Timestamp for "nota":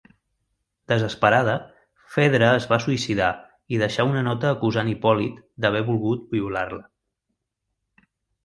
4.29-4.55